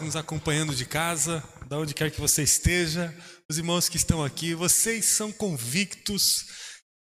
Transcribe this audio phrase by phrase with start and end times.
[0.00, 3.14] nos acompanhando de casa, da onde quer que você esteja,
[3.48, 6.46] os irmãos que estão aqui, vocês são convictos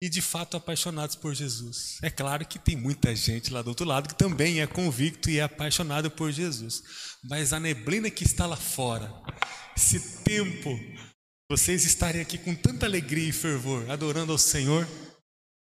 [0.01, 1.97] e de fato apaixonados por Jesus.
[2.01, 5.37] É claro que tem muita gente lá do outro lado que também é convicto e
[5.37, 6.81] é apaixonado por Jesus,
[7.23, 9.13] mas a neblina que está lá fora,
[9.77, 10.69] esse tempo,
[11.51, 14.87] vocês estarem aqui com tanta alegria e fervor, adorando ao Senhor,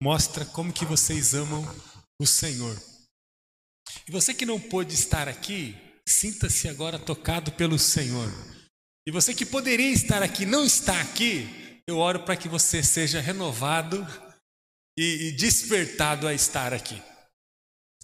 [0.02, 1.64] mostra como que vocês amam
[2.20, 2.80] o Senhor.
[4.08, 5.76] E você que não pôde estar aqui,
[6.08, 8.32] sinta-se agora tocado pelo Senhor.
[9.08, 11.48] E você que poderia estar aqui, não está aqui,
[11.88, 14.06] eu oro para que você seja renovado
[14.98, 17.02] e, e despertado a estar aqui.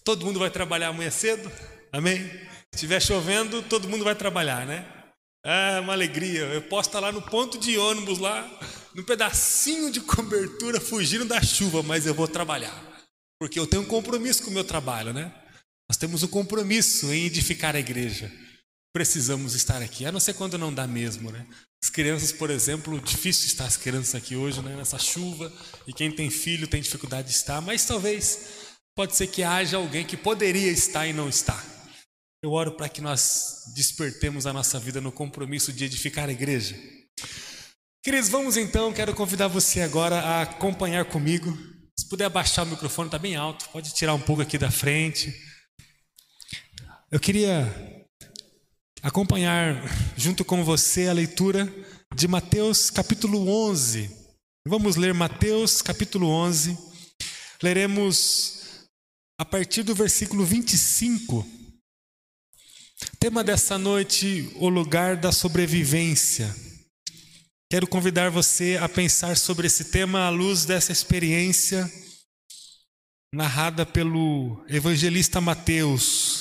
[0.04, 1.52] Todo mundo vai trabalhar amanhã cedo?
[1.92, 2.20] Amém?
[2.74, 4.86] Se estiver chovendo, todo mundo vai trabalhar, né?
[5.44, 6.42] É uma alegria.
[6.42, 8.48] Eu posso estar lá no ponto de ônibus, lá,
[8.94, 12.76] num pedacinho de cobertura, fugindo da chuva, mas eu vou trabalhar.
[13.40, 15.34] Porque eu tenho um compromisso com o meu trabalho, né?
[15.92, 18.32] Nós temos um compromisso em edificar a igreja.
[18.94, 21.46] Precisamos estar aqui, a não ser quando não dá mesmo, né?
[21.84, 24.74] As crianças, por exemplo, difícil estar as crianças aqui hoje, né?
[24.78, 25.52] Nessa chuva,
[25.86, 28.40] e quem tem filho tem dificuldade de estar, mas talvez
[28.96, 31.62] pode ser que haja alguém que poderia estar e não está.
[32.42, 36.74] Eu oro para que nós despertemos a nossa vida no compromisso de edificar a igreja.
[38.02, 41.52] Queridos, vamos então, quero convidar você agora a acompanhar comigo.
[42.00, 45.51] Se puder abaixar o microfone, está bem alto, pode tirar um pouco aqui da frente.
[47.12, 47.68] Eu queria
[49.04, 49.76] acompanhar
[50.16, 51.68] junto com você a leitura
[52.16, 54.10] de Mateus capítulo 11.
[54.66, 56.78] Vamos ler Mateus capítulo 11.
[57.62, 58.88] Leremos
[59.38, 61.46] a partir do versículo 25.
[63.20, 66.56] Tema dessa noite: o lugar da sobrevivência.
[67.70, 71.92] Quero convidar você a pensar sobre esse tema à luz dessa experiência
[73.34, 76.41] narrada pelo evangelista Mateus,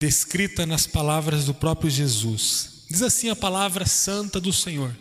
[0.00, 2.84] descrita nas palavras do próprio Jesus.
[2.88, 4.96] Diz assim a palavra santa do Senhor.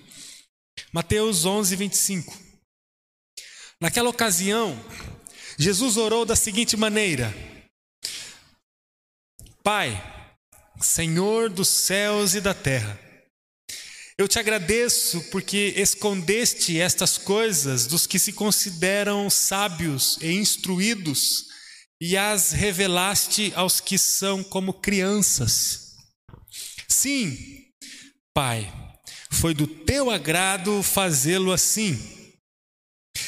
[0.92, 2.38] Mateus 11, 25.
[3.80, 4.78] Naquela ocasião,
[5.58, 7.34] Jesus orou da seguinte maneira:
[9.64, 10.02] Pai,
[10.82, 13.00] Senhor dos céus e da terra,
[14.18, 21.47] eu te agradeço porque escondeste estas coisas dos que se consideram sábios e instruídos
[22.00, 25.96] e as revelaste aos que são como crianças.
[26.88, 27.38] Sim,
[28.34, 28.72] Pai,
[29.30, 32.00] foi do teu agrado fazê-lo assim.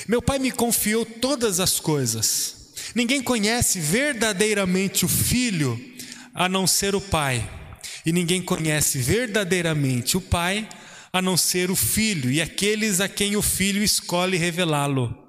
[0.08, 2.74] Meu Pai me confiou todas as coisas.
[2.96, 5.80] Ninguém conhece verdadeiramente o Filho
[6.34, 7.48] a não ser o Pai,
[8.06, 10.68] e ninguém conhece verdadeiramente o Pai
[11.12, 15.29] a não ser o Filho e aqueles a quem o Filho escolhe revelá-lo.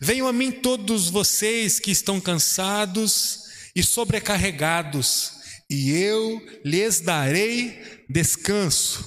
[0.00, 5.32] Venham a mim todos vocês que estão cansados e sobrecarregados,
[5.70, 9.04] e eu lhes darei descanso.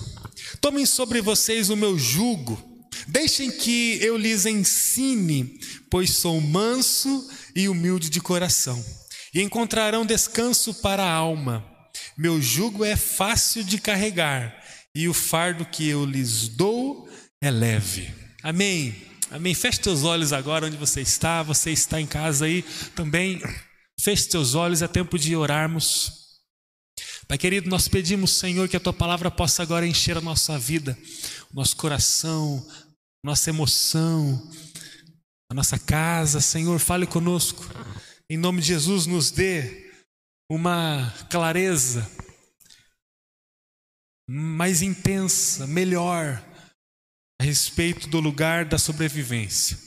[0.60, 2.62] Tomem sobre vocês o meu jugo,
[3.08, 8.84] deixem que eu lhes ensine, pois sou manso e humilde de coração,
[9.34, 11.66] e encontrarão descanso para a alma.
[12.18, 14.56] Meu jugo é fácil de carregar,
[14.94, 17.08] e o fardo que eu lhes dou
[17.40, 18.14] é leve.
[18.44, 19.09] Amém.
[19.32, 19.54] Amém.
[19.54, 21.44] Feche teus olhos agora onde você está.
[21.44, 22.64] Você está em casa aí
[22.96, 23.40] também.
[24.00, 26.42] Feche teus olhos, é tempo de orarmos.
[27.28, 30.98] Pai querido, nós pedimos, Senhor, que a tua palavra possa agora encher a nossa vida,
[31.52, 32.68] o nosso coração,
[33.24, 34.52] nossa emoção,
[35.52, 36.42] a nossa casa.
[36.42, 37.64] Senhor, fale conosco.
[38.32, 39.92] Em nome de Jesus, nos dê
[40.50, 42.10] uma clareza
[44.28, 46.44] mais intensa, melhor
[47.40, 49.78] a respeito do lugar da sobrevivência.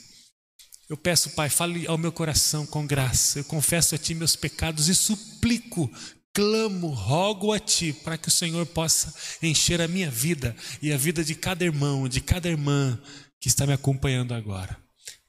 [0.89, 3.39] Eu peço, Pai, fale ao meu coração com graça.
[3.39, 5.89] Eu confesso a Ti meus pecados e suplico,
[6.33, 10.97] clamo, rogo a Ti para que o Senhor possa encher a minha vida e a
[10.97, 12.99] vida de cada irmão, de cada irmã
[13.39, 14.77] que está me acompanhando agora.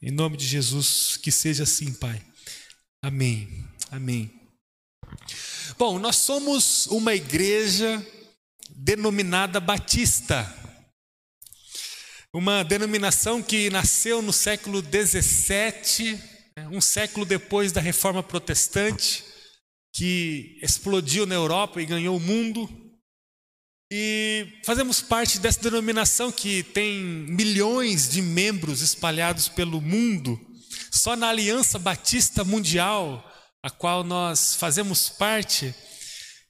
[0.02, 2.20] Em nome de Jesus, que seja assim, Pai.
[3.02, 3.66] Amém.
[3.90, 4.30] Amém.
[5.78, 8.04] Bom, nós somos uma igreja
[8.70, 10.64] denominada Batista
[12.34, 16.18] uma denominação que nasceu no século XVII,
[16.56, 19.24] né, um século depois da Reforma Protestante,
[19.94, 22.68] que explodiu na Europa e ganhou o mundo.
[23.92, 30.40] E fazemos parte dessa denominação que tem milhões de membros espalhados pelo mundo.
[30.90, 33.24] Só na Aliança Batista Mundial,
[33.62, 35.72] a qual nós fazemos parte,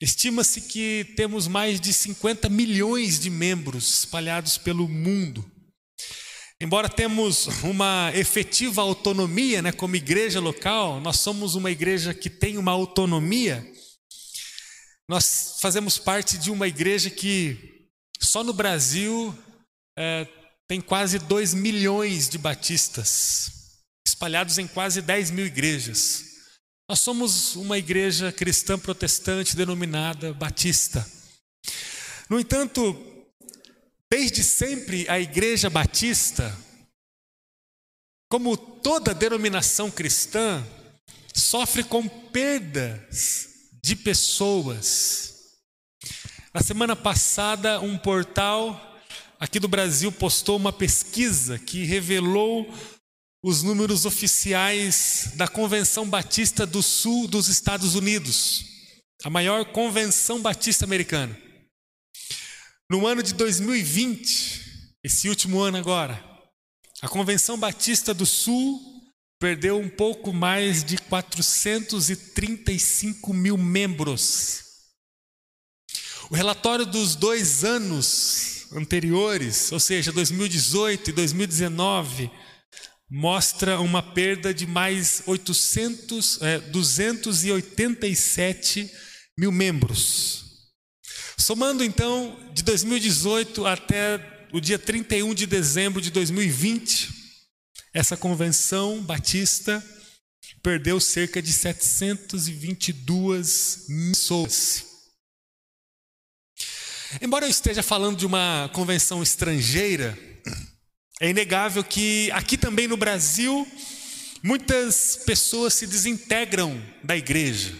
[0.00, 5.53] estima-se que temos mais de 50 milhões de membros espalhados pelo mundo.
[6.60, 12.56] Embora temos uma efetiva autonomia, né, como igreja local, nós somos uma igreja que tem
[12.56, 13.66] uma autonomia.
[15.08, 17.88] Nós fazemos parte de uma igreja que
[18.20, 19.36] só no Brasil
[19.98, 20.26] é,
[20.68, 26.24] tem quase 2 milhões de batistas, espalhados em quase 10 mil igrejas.
[26.88, 31.06] Nós somos uma igreja cristã protestante denominada batista.
[32.30, 33.13] No entanto,
[34.16, 36.56] desde sempre a igreja batista,
[38.30, 40.64] como toda denominação cristã,
[41.34, 43.48] sofre com perdas
[43.82, 45.56] de pessoas.
[46.54, 49.02] Na semana passada, um portal
[49.40, 52.72] aqui do Brasil postou uma pesquisa que revelou
[53.42, 58.64] os números oficiais da Convenção Batista do Sul dos Estados Unidos,
[59.24, 61.43] a maior convenção batista americana.
[62.90, 66.22] No ano de 2020, esse último ano agora,
[67.00, 68.78] a Convenção Batista do Sul
[69.40, 74.64] perdeu um pouco mais de 435 mil membros.
[76.30, 82.30] O relatório dos dois anos anteriores, ou seja, 2018 e 2019,
[83.10, 88.92] mostra uma perda de mais 800, é, 287
[89.38, 90.43] mil membros.
[91.36, 97.12] Somando então de 2018 até o dia 31 de dezembro de 2020,
[97.92, 99.84] essa convenção batista
[100.62, 104.84] perdeu cerca de 722 pessoas.
[107.20, 110.18] Embora eu esteja falando de uma convenção estrangeira,
[111.20, 113.68] é inegável que aqui também no Brasil,
[114.42, 117.72] muitas pessoas se desintegram da igreja.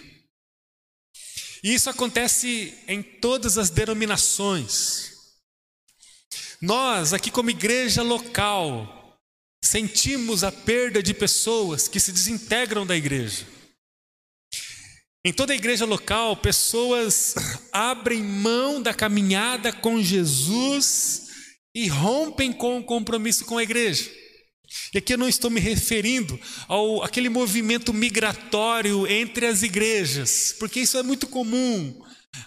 [1.65, 5.15] E isso acontece em todas as denominações.
[6.61, 9.19] Nós, aqui como igreja local,
[9.65, 13.47] sentimos a perda de pessoas que se desintegram da igreja.
[15.25, 17.35] Em toda a igreja local, pessoas
[17.73, 21.31] abrem mão da caminhada com Jesus
[21.75, 24.11] e rompem com o compromisso com a igreja.
[24.93, 30.81] E aqui eu não estou me referindo ao aquele movimento migratório entre as igrejas, porque
[30.81, 32.03] isso é muito comum.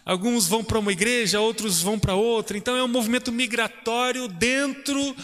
[0.06, 2.58] Alguns vão para uma igreja, outros vão para outra.
[2.58, 5.16] Então é um movimento migratório dentro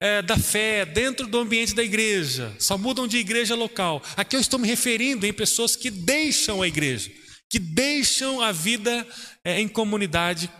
[0.00, 2.54] é, da fé, dentro do ambiente da igreja.
[2.58, 4.02] Só mudam de igreja local.
[4.16, 7.10] Aqui eu estou me referindo em pessoas que deixam a igreja,
[7.48, 9.06] que deixam a vida
[9.44, 10.50] é, em comunidade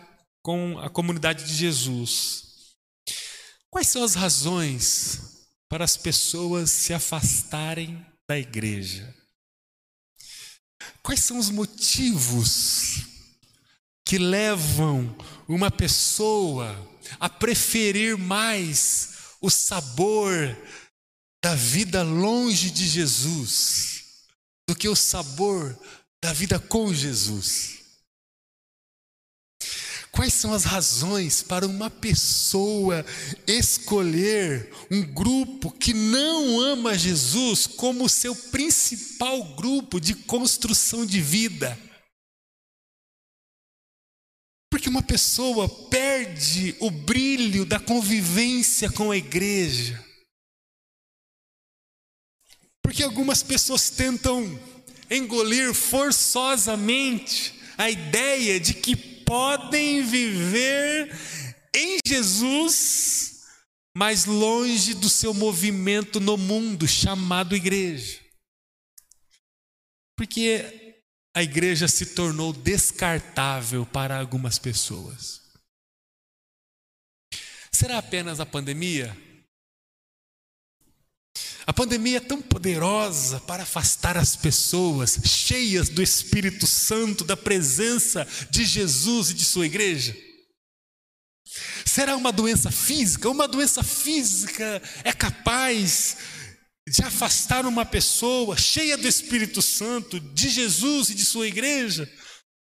[0.41, 2.43] com a comunidade de Jesus.
[3.69, 5.38] Quais são as razões
[5.69, 9.15] para as pessoas se afastarem da igreja?
[11.01, 13.05] Quais são os motivos
[14.05, 15.15] que levam
[15.47, 16.75] uma pessoa
[17.19, 19.09] a preferir mais
[19.41, 20.57] o sabor
[21.43, 24.25] da vida longe de Jesus
[24.67, 25.77] do que o sabor
[26.21, 27.78] da vida com Jesus.
[30.19, 33.05] Quais são as razões para uma pessoa
[33.47, 41.79] escolher um grupo que não ama Jesus como seu principal grupo de construção de vida?
[44.69, 50.05] Porque uma pessoa perde o brilho da convivência com a igreja.
[52.83, 54.59] Porque algumas pessoas tentam
[55.09, 61.15] engolir forçosamente a ideia de que podem viver
[61.75, 63.45] em Jesus,
[63.95, 68.19] mas longe do seu movimento no mundo chamado igreja.
[70.17, 71.03] Porque
[71.35, 75.43] a igreja se tornou descartável para algumas pessoas.
[77.71, 79.15] Será apenas a pandemia?
[81.69, 88.27] A pandemia é tão poderosa para afastar as pessoas cheias do Espírito Santo, da presença
[88.49, 90.17] de Jesus e de sua igreja?
[91.85, 93.29] Será uma doença física?
[93.29, 96.17] Uma doença física é capaz
[96.87, 102.11] de afastar uma pessoa cheia do Espírito Santo, de Jesus e de sua igreja.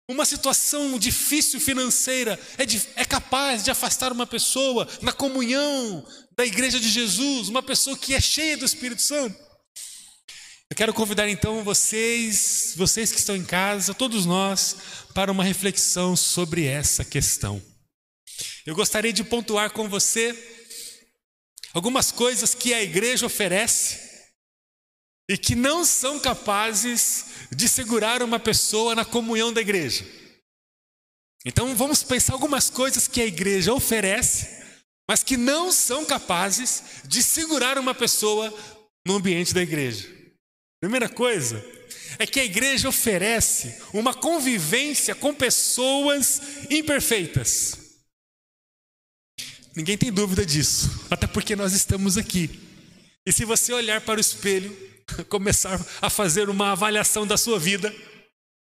[0.08, 6.44] Uma situação difícil financeira é, de, é capaz de afastar uma pessoa na comunhão da
[6.44, 9.38] igreja de Jesus, uma pessoa que é cheia do Espírito Santo.
[10.70, 14.76] Eu quero convidar então vocês, vocês que estão em casa, todos nós,
[15.14, 17.62] para uma reflexão sobre essa questão.
[18.66, 20.36] Eu gostaria de pontuar com você
[21.72, 24.00] algumas coisas que a igreja oferece
[25.28, 30.04] e que não são capazes de segurar uma pessoa na comunhão da igreja.
[31.44, 34.63] Então vamos pensar algumas coisas que a igreja oferece,
[35.08, 38.52] mas que não são capazes de segurar uma pessoa
[39.06, 40.08] no ambiente da igreja.
[40.80, 41.64] Primeira coisa,
[42.18, 47.78] é que a igreja oferece uma convivência com pessoas imperfeitas.
[49.74, 52.60] Ninguém tem dúvida disso, até porque nós estamos aqui.
[53.26, 54.74] E se você olhar para o espelho,
[55.28, 57.94] começar a fazer uma avaliação da sua vida,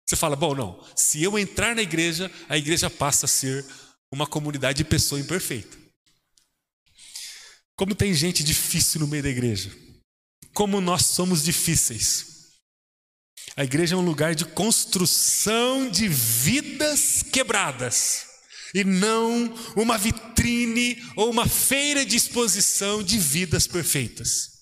[0.06, 3.66] você fala: bom, não, se eu entrar na igreja, a igreja passa a ser
[4.12, 5.83] uma comunidade de pessoa imperfeita.
[7.76, 9.72] Como tem gente difícil no meio da igreja.
[10.54, 12.34] Como nós somos difíceis.
[13.56, 18.26] A igreja é um lugar de construção de vidas quebradas.
[18.74, 24.53] E não uma vitrine ou uma feira de exposição de vidas perfeitas.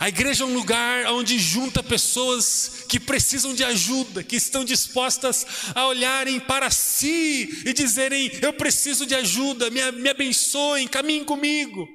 [0.00, 5.44] A igreja é um lugar onde junta pessoas que precisam de ajuda, que estão dispostas
[5.74, 11.88] a olharem para si e dizerem: Eu preciso de ajuda, me, me abençoem, caminhem comigo.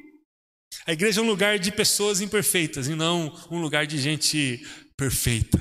[0.86, 4.62] A igreja é um lugar de pessoas imperfeitas e não um lugar de gente
[4.98, 5.58] perfeita.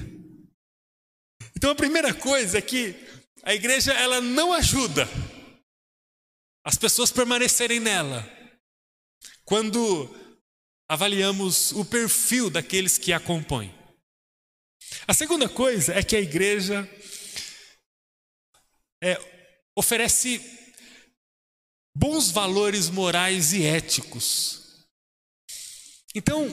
[1.56, 2.94] Então a primeira coisa é que
[3.44, 5.08] a igreja ela não ajuda
[6.64, 8.28] as pessoas permanecerem nela.
[9.44, 10.08] Quando
[10.92, 13.74] avaliamos o perfil daqueles que a compõem.
[15.08, 16.86] A segunda coisa é que a igreja
[19.02, 19.18] é,
[19.74, 20.38] oferece
[21.96, 24.84] bons valores morais e éticos.
[26.14, 26.46] Então,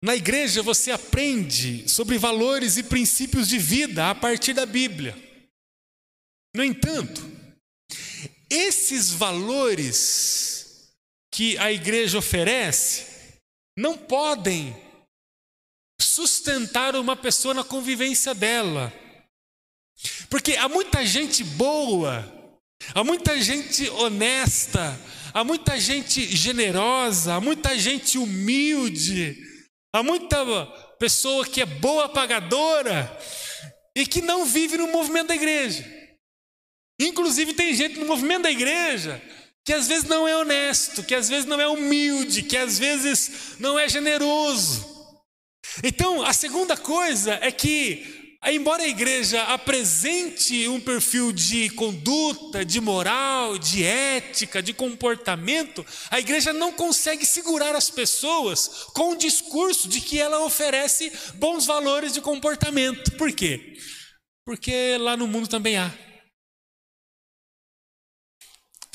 [0.00, 5.16] na igreja você aprende sobre valores e princípios de vida a partir da Bíblia.
[6.54, 7.22] No entanto,
[8.48, 10.55] esses valores
[11.36, 13.04] que a igreja oferece
[13.76, 14.74] não podem
[16.00, 18.90] sustentar uma pessoa na convivência dela.
[20.30, 22.24] Porque há muita gente boa,
[22.94, 24.98] há muita gente honesta,
[25.34, 29.36] há muita gente generosa, há muita gente humilde,
[29.94, 30.42] há muita
[30.98, 33.14] pessoa que é boa pagadora
[33.94, 35.84] e que não vive no movimento da igreja.
[36.98, 39.22] Inclusive, tem gente no movimento da igreja
[39.66, 43.56] que às vezes não é honesto, que às vezes não é humilde, que às vezes
[43.58, 44.86] não é generoso.
[45.82, 52.80] Então, a segunda coisa é que, embora a igreja apresente um perfil de conduta, de
[52.80, 59.88] moral, de ética, de comportamento, a igreja não consegue segurar as pessoas com o discurso
[59.88, 63.16] de que ela oferece bons valores de comportamento.
[63.16, 63.76] Por quê?
[64.44, 66.05] Porque lá no mundo também há.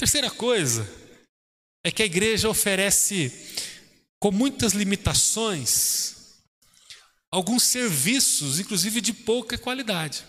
[0.01, 0.91] Terceira coisa
[1.83, 3.31] é que a igreja oferece,
[4.19, 6.39] com muitas limitações,
[7.29, 10.25] alguns serviços, inclusive de pouca qualidade.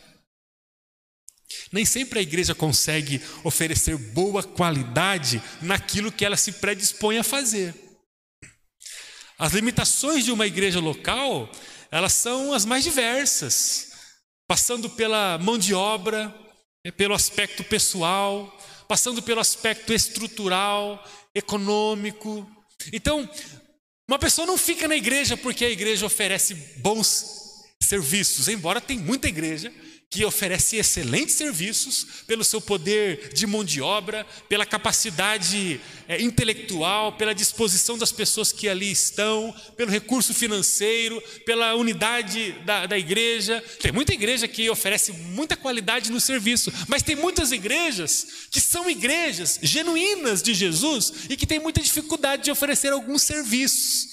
[1.72, 7.74] Nem sempre a igreja consegue oferecer boa qualidade naquilo que ela se predispõe a fazer.
[9.38, 11.50] As limitações de uma igreja local,
[11.90, 13.90] elas são as mais diversas,
[14.46, 16.28] passando pela mão de obra,
[16.94, 18.54] pelo aspecto pessoal,
[18.92, 21.02] passando pelo aspecto estrutural,
[21.34, 22.46] econômico.
[22.92, 23.26] Então,
[24.06, 29.28] uma pessoa não fica na igreja porque a igreja oferece bons serviços, embora tem muita
[29.28, 29.72] igreja
[30.12, 37.14] que oferece excelentes serviços pelo seu poder de mão de obra, pela capacidade é, intelectual,
[37.14, 43.64] pela disposição das pessoas que ali estão, pelo recurso financeiro, pela unidade da, da igreja.
[43.80, 48.90] Tem muita igreja que oferece muita qualidade no serviço, mas tem muitas igrejas que são
[48.90, 54.08] igrejas genuínas de Jesus e que têm muita dificuldade de oferecer alguns serviços.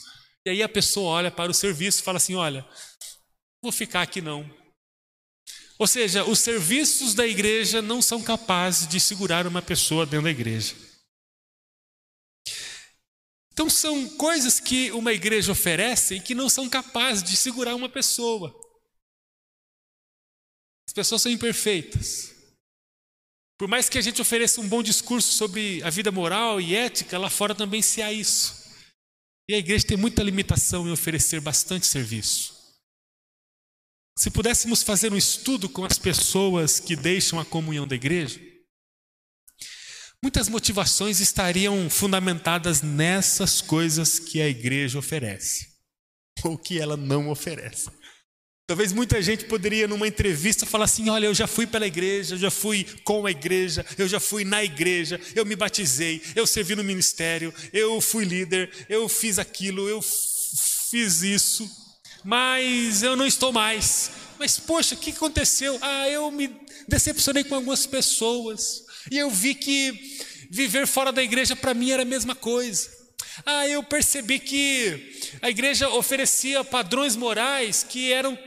[0.46, 2.65] E aí a pessoa olha para o serviço e fala assim: olha,
[3.62, 4.59] vou ficar aqui não
[5.79, 10.29] ou seja, os serviços da igreja não são capazes de segurar uma pessoa dentro da
[10.29, 10.75] igreja.
[13.53, 17.88] Então, são coisas que uma igreja oferece e que não são capazes de segurar uma
[17.88, 18.53] pessoa.
[20.86, 22.36] As pessoas são imperfeitas.
[23.57, 27.17] Por mais que a gente ofereça um bom discurso sobre a vida moral e ética,
[27.17, 28.69] lá fora também se há isso.
[29.50, 32.59] E a igreja tem muita limitação em oferecer bastante serviço.
[34.18, 38.39] Se pudéssemos fazer um estudo com as pessoas que deixam a comunhão da igreja,
[40.22, 45.70] muitas motivações estariam fundamentadas nessas coisas que a igreja oferece,
[46.44, 47.89] ou que ela não oferece.
[48.70, 52.38] Talvez muita gente poderia, numa entrevista, falar assim: olha, eu já fui pela igreja, eu
[52.38, 56.75] já fui com a igreja, eu já fui na igreja, eu me batizei, eu servi
[56.75, 61.68] no ministério, eu fui líder, eu fiz aquilo, eu fiz isso
[62.24, 64.12] mas eu não estou mais.
[64.38, 65.78] Mas poxa, o que aconteceu?
[65.82, 66.50] Ah, eu me
[66.88, 72.04] decepcionei com algumas pessoas e eu vi que viver fora da igreja para mim era
[72.04, 72.90] a mesma coisa.
[73.46, 78.38] Ah, eu percebi que a igreja oferecia padrões morais que eram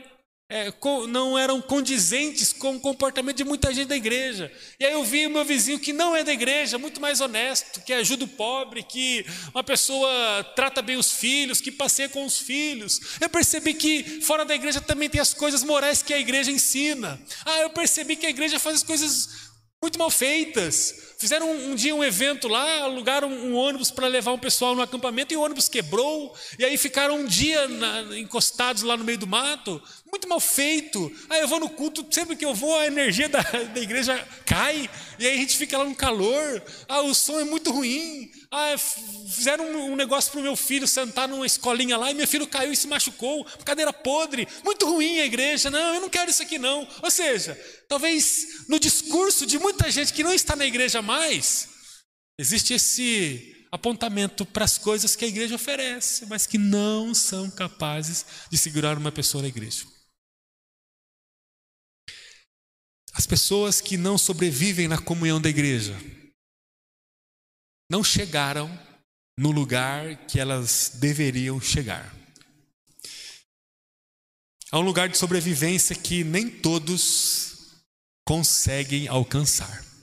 [0.53, 0.71] é,
[1.07, 4.51] não eram condizentes com o comportamento de muita gente da igreja.
[4.79, 7.81] E aí eu vi o meu vizinho que não é da igreja, muito mais honesto,
[7.81, 12.37] que ajuda o pobre, que uma pessoa trata bem os filhos, que passeia com os
[12.37, 13.01] filhos.
[13.19, 17.19] Eu percebi que fora da igreja também tem as coisas morais que a igreja ensina.
[17.43, 21.15] Ah, eu percebi que a igreja faz as coisas muito mal feitas.
[21.17, 24.81] Fizeram um, um, dia um evento lá, alugaram um ônibus para levar um pessoal no
[24.81, 26.33] acampamento e o ônibus quebrou.
[26.57, 29.81] E aí ficaram um dia na, encostados lá no meio do mato.
[30.13, 31.11] Muito mal feito.
[31.27, 34.15] Aí eu vou no culto, sempre que eu vou, a energia da, da igreja
[34.45, 34.87] cai.
[35.17, 36.63] E aí a gente fica lá no calor.
[36.87, 38.31] Ah, o som é muito ruim.
[38.51, 42.27] Ah, fizeram um, um negócio para o meu filho sentar numa escolinha lá e meu
[42.27, 43.43] filho caiu e se machucou.
[43.65, 44.47] Cadeira podre.
[44.63, 45.71] Muito ruim a igreja.
[45.71, 46.87] Não, eu não quero isso aqui não.
[47.01, 51.69] Ou seja, talvez no discurso de muita gente que não está na igreja mais,
[52.37, 58.23] existe esse apontamento para as coisas que a igreja oferece, mas que não são capazes
[58.51, 59.91] de segurar uma pessoa na igreja.
[63.13, 65.95] As pessoas que não sobrevivem na comunhão da igreja
[67.89, 68.67] não chegaram
[69.37, 72.13] no lugar que elas deveriam chegar.
[74.71, 77.83] Há um lugar de sobrevivência que nem todos
[78.25, 79.93] conseguem alcançar.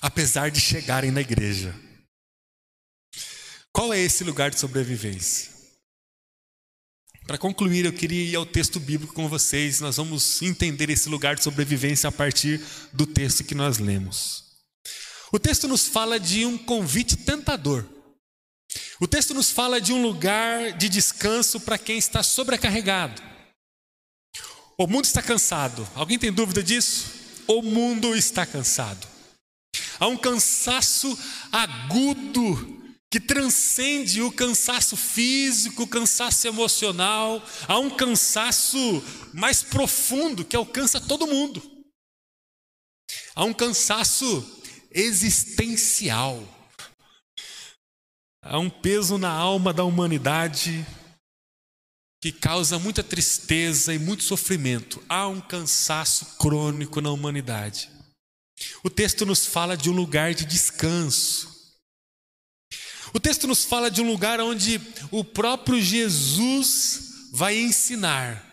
[0.00, 1.74] apesar de chegarem na igreja.
[3.72, 5.57] Qual é esse lugar de sobrevivência?
[7.28, 9.80] Para concluir, eu queria ir ao texto bíblico com vocês.
[9.80, 12.58] Nós vamos entender esse lugar de sobrevivência a partir
[12.90, 14.44] do texto que nós lemos.
[15.30, 17.84] O texto nos fala de um convite tentador.
[18.98, 23.20] O texto nos fala de um lugar de descanso para quem está sobrecarregado.
[24.78, 25.86] O mundo está cansado.
[25.94, 27.12] Alguém tem dúvida disso?
[27.46, 29.06] O mundo está cansado.
[30.00, 31.18] Há um cansaço
[31.52, 32.77] agudo
[33.10, 37.42] que transcende o cansaço físico, o cansaço emocional.
[37.66, 41.62] Há um cansaço mais profundo que alcança todo mundo.
[43.34, 44.46] Há um cansaço
[44.90, 46.42] existencial.
[48.42, 50.86] Há um peso na alma da humanidade
[52.20, 55.02] que causa muita tristeza e muito sofrimento.
[55.08, 57.90] Há um cansaço crônico na humanidade.
[58.82, 61.57] O texto nos fala de um lugar de descanso.
[63.12, 68.44] O texto nos fala de um lugar onde o próprio Jesus vai ensinar.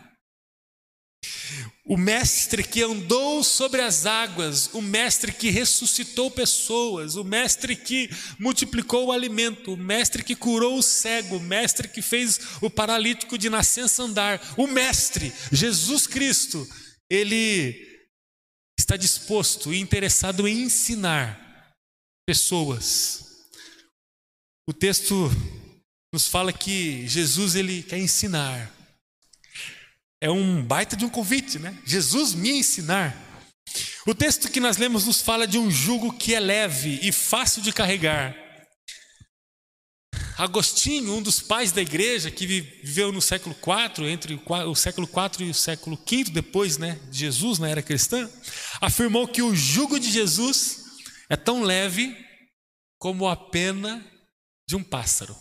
[1.84, 8.10] O mestre que andou sobre as águas, o mestre que ressuscitou pessoas, o mestre que
[8.40, 13.38] multiplicou o alimento, o mestre que curou o cego, o mestre que fez o paralítico
[13.38, 16.68] de nascença andar, o mestre, Jesus Cristo,
[17.08, 17.86] ele
[18.76, 21.72] está disposto e interessado em ensinar
[22.26, 23.25] pessoas.
[24.68, 25.30] O texto
[26.12, 28.68] nos fala que Jesus ele quer ensinar.
[30.20, 31.78] É um baita de um convite, né?
[31.86, 33.14] Jesus me ensinar.
[34.04, 37.62] O texto que nós lemos nos fala de um jugo que é leve e fácil
[37.62, 38.36] de carregar.
[40.36, 45.46] Agostinho, um dos pais da igreja, que viveu no século IV, entre o século IV
[45.46, 48.28] e o século V depois né, de Jesus, na era cristã,
[48.80, 50.84] afirmou que o jugo de Jesus
[51.30, 52.16] é tão leve
[52.98, 54.04] como a pena
[54.68, 55.36] de um pássaro.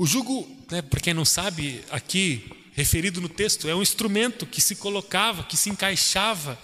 [0.00, 4.60] O jugo, né, para quem não sabe, aqui referido no texto, é um instrumento que
[4.60, 6.58] se colocava, que se encaixava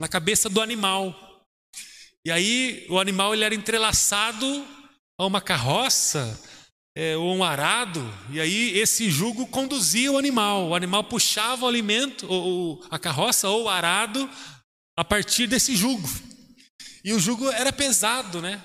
[0.00, 1.30] na cabeça do animal
[2.24, 4.66] e aí o animal ele era entrelaçado
[5.18, 6.38] a uma carroça
[6.94, 10.68] é, ou um arado, e aí esse jugo conduzia o animal.
[10.68, 14.28] O animal puxava o alimento, ou, a carroça ou o arado,
[14.98, 16.08] a partir desse jugo.
[17.02, 18.62] E o jugo era pesado, né?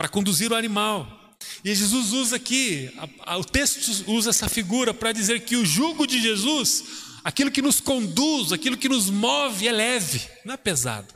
[0.00, 1.36] Para conduzir o animal.
[1.62, 5.66] E Jesus usa aqui, a, a, o texto usa essa figura para dizer que o
[5.66, 6.84] jugo de Jesus,
[7.22, 11.12] aquilo que nos conduz, aquilo que nos move, é leve, não é pesado.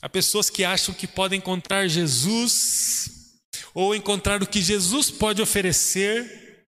[0.00, 3.10] Há pessoas que acham que podem encontrar Jesus
[3.74, 6.64] ou encontrar o que Jesus pode oferecer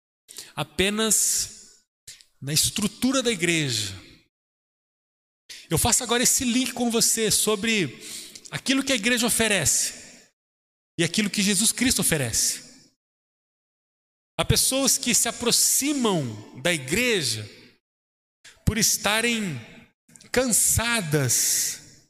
[0.57, 1.85] apenas
[2.43, 3.95] na estrutura da igreja.
[5.71, 8.05] Eu faço agora esse link com você sobre
[8.51, 10.00] aquilo que a igreja oferece
[11.01, 12.63] e aquilo que Jesus Cristo oferece.
[14.39, 17.49] Há pessoas que se aproximam da igreja
[18.67, 19.59] por estarem
[20.31, 22.05] cansadas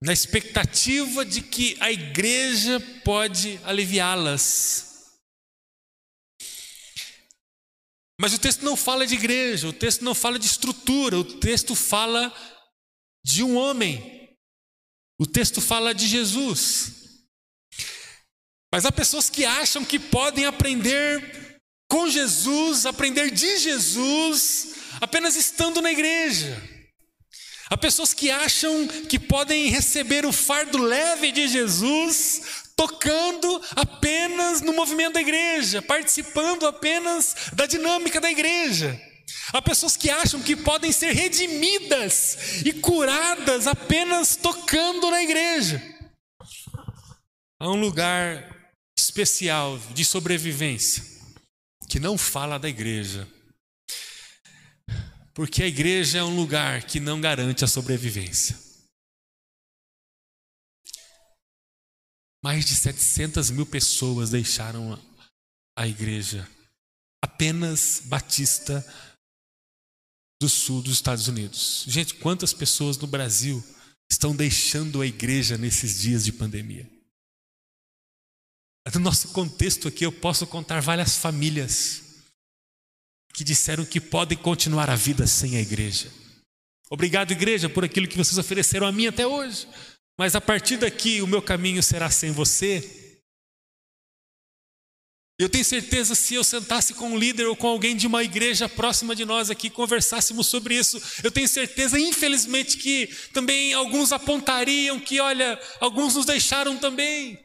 [0.00, 5.18] na expectativa de que a igreja pode aliviá-las.
[8.20, 11.74] Mas o texto não fala de igreja, o texto não fala de estrutura, o texto
[11.74, 12.32] fala
[13.24, 14.32] de um homem.
[15.18, 17.03] O texto fala de Jesus.
[18.74, 25.80] Mas há pessoas que acham que podem aprender com Jesus, aprender de Jesus, apenas estando
[25.80, 26.60] na igreja.
[27.70, 34.72] Há pessoas que acham que podem receber o fardo leve de Jesus tocando apenas no
[34.72, 39.00] movimento da igreja, participando apenas da dinâmica da igreja.
[39.52, 45.80] Há pessoas que acham que podem ser redimidas e curadas apenas tocando na igreja.
[47.60, 48.53] Há um lugar
[49.14, 51.04] especial de sobrevivência
[51.88, 53.28] que não fala da igreja.
[55.32, 58.58] Porque a igreja é um lugar que não garante a sobrevivência.
[62.42, 65.00] Mais de 700 mil pessoas deixaram
[65.78, 66.48] a igreja,
[67.24, 68.84] apenas batista
[70.42, 71.84] do sul dos Estados Unidos.
[71.86, 73.62] Gente, quantas pessoas no Brasil
[74.10, 76.93] estão deixando a igreja nesses dias de pandemia?
[78.92, 82.02] No nosso contexto aqui, eu posso contar várias famílias
[83.32, 86.12] que disseram que podem continuar a vida sem a igreja.
[86.90, 89.66] Obrigado, igreja, por aquilo que vocês ofereceram a mim até hoje.
[90.18, 93.20] Mas a partir daqui o meu caminho será sem você.
[95.36, 98.68] Eu tenho certeza se eu sentasse com um líder ou com alguém de uma igreja
[98.68, 105.00] próxima de nós aqui, conversássemos sobre isso, eu tenho certeza, infelizmente, que também alguns apontariam
[105.00, 107.36] que, olha, alguns nos deixaram também.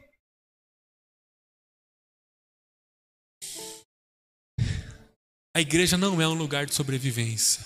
[5.54, 7.64] A igreja não é um lugar de sobrevivência.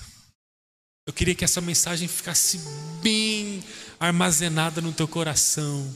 [1.06, 2.58] Eu queria que essa mensagem ficasse
[3.02, 3.62] bem
[4.00, 5.94] armazenada no teu coração.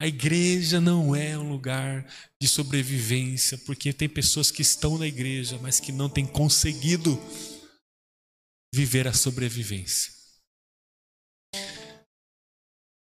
[0.00, 2.06] A igreja não é um lugar
[2.40, 7.20] de sobrevivência, porque tem pessoas que estão na igreja, mas que não têm conseguido
[8.74, 10.10] viver a sobrevivência.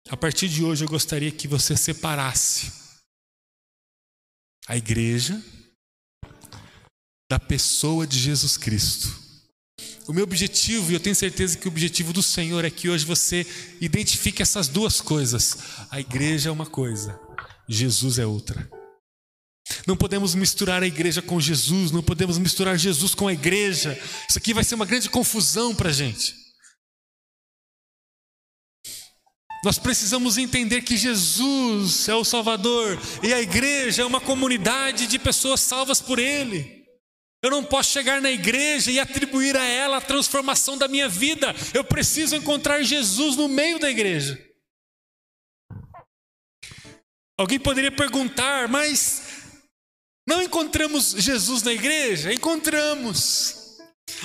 [0.08, 2.72] A partir de hoje eu gostaria que você separasse
[4.68, 5.34] a igreja
[7.28, 9.26] da pessoa de Jesus Cristo.
[10.06, 13.04] O meu objetivo, e eu tenho certeza que o objetivo do Senhor é que hoje
[13.04, 13.44] você
[13.80, 15.58] identifique essas duas coisas.
[15.90, 17.18] A igreja é uma coisa,
[17.68, 18.70] Jesus é outra.
[19.84, 24.00] Não podemos misturar a igreja com Jesus, não podemos misturar Jesus com a igreja.
[24.28, 26.36] Isso aqui vai ser uma grande confusão para a gente.
[29.64, 35.18] Nós precisamos entender que Jesus é o Salvador e a igreja é uma comunidade de
[35.18, 36.85] pessoas salvas por Ele.
[37.46, 41.54] Eu não posso chegar na igreja e atribuir a ela a transformação da minha vida.
[41.72, 44.44] Eu preciso encontrar Jesus no meio da igreja.
[47.38, 49.22] Alguém poderia perguntar, mas
[50.28, 52.32] não encontramos Jesus na igreja?
[52.32, 53.65] Encontramos.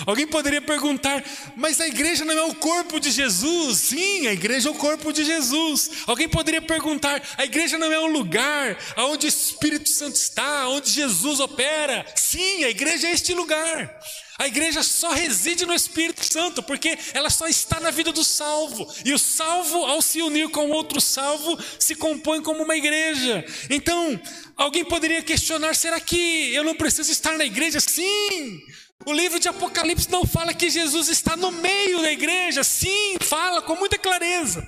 [0.06, 1.24] Alguém poderia perguntar,
[1.56, 3.78] mas a igreja não é o corpo de Jesus?
[3.78, 5.92] Sim, a igreja é o corpo de Jesus.
[6.08, 10.90] Alguém poderia perguntar, a igreja não é o lugar onde o Espírito Santo está, onde
[10.90, 12.06] Jesus opera?
[12.16, 14.00] Sim, a igreja é este lugar.
[14.42, 18.92] A igreja só reside no Espírito Santo, porque ela só está na vida do salvo.
[19.06, 23.46] E o salvo, ao se unir com outro salvo, se compõe como uma igreja.
[23.70, 24.20] Então,
[24.58, 27.80] alguém poderia questionar: será que eu não preciso estar na igreja?
[27.80, 28.60] Sim,
[29.06, 33.62] o livro de Apocalipse não fala que Jesus está no meio da igreja, sim, fala
[33.62, 34.68] com muita clareza.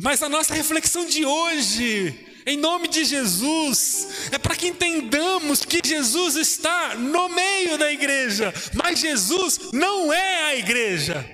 [0.00, 5.80] Mas a nossa reflexão de hoje, em nome de Jesus, é para que entendamos que
[5.84, 11.24] Jesus está no meio da igreja, mas Jesus não é a igreja.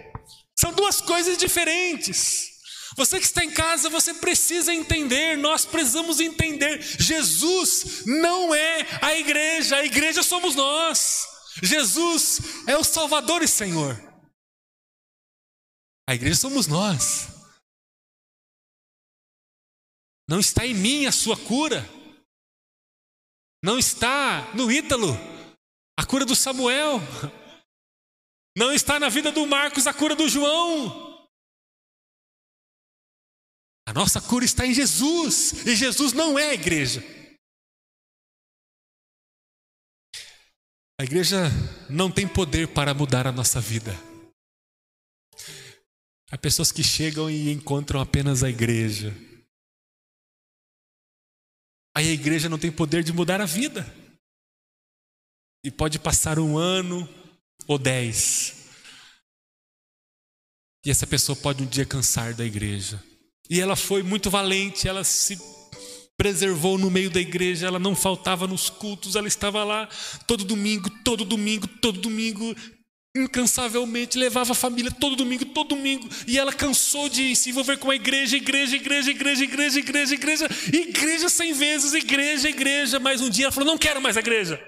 [0.58, 2.50] São duas coisas diferentes.
[2.96, 6.82] Você que está em casa, você precisa entender, nós precisamos entender.
[6.82, 11.29] Jesus não é a igreja, a igreja somos nós.
[11.62, 13.96] Jesus é o Salvador e Senhor.
[16.08, 17.28] A igreja somos nós.
[20.28, 21.84] Não está em mim a sua cura.
[23.62, 25.08] Não está no Ítalo
[25.98, 26.98] a cura do Samuel.
[28.56, 31.28] Não está na vida do Marcos a cura do João.
[33.86, 35.66] A nossa cura está em Jesus.
[35.66, 37.19] E Jesus não é a igreja.
[41.00, 41.48] A igreja
[41.88, 43.90] não tem poder para mudar a nossa vida.
[46.30, 49.16] Há pessoas que chegam e encontram apenas a igreja.
[51.96, 53.86] Aí a igreja não tem poder de mudar a vida.
[55.64, 57.08] E pode passar um ano
[57.66, 58.68] ou dez.
[60.84, 63.02] E essa pessoa pode um dia cansar da igreja.
[63.48, 65.38] E ela foi muito valente, ela se
[66.20, 69.88] preservou no meio da igreja, ela não faltava nos cultos, ela estava lá
[70.26, 72.54] todo domingo, todo domingo, todo domingo,
[73.16, 77.90] incansavelmente, levava a família todo domingo, todo domingo, e ela cansou de se envolver com
[77.90, 83.30] a igreja, igreja, igreja, igreja, igreja, igreja, igreja, igreja cem vezes, igreja, igreja, mas um
[83.30, 84.62] dia ela falou: não quero mais a igreja.